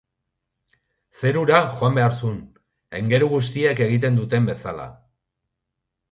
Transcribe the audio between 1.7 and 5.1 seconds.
joan behar zuen, aingeru guztiek egiten duten bezala.